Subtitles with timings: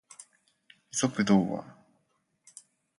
[0.91, 1.77] イソップ童話